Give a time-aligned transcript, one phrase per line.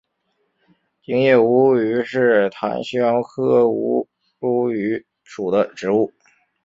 [1.03, 4.07] 楝叶吴萸为芸香科吴
[4.39, 6.11] 茱萸属的植物。